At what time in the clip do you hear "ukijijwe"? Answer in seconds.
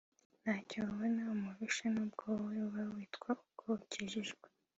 3.79-4.45